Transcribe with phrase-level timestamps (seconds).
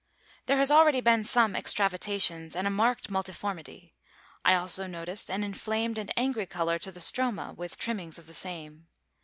[0.47, 3.93] There has already been some extravatations and a marked multiformity.
[4.43, 8.33] I also noticed an inflamed and angry color to the stroma with trimmings of the
[8.33, 8.87] same.